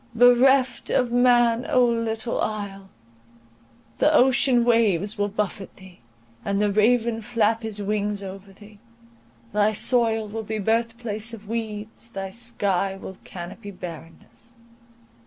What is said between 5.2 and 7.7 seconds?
buffet thee, and the raven flap